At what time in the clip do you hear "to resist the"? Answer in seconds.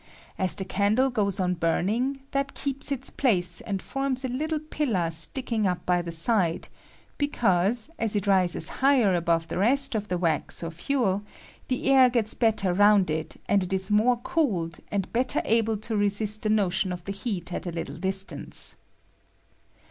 15.77-16.59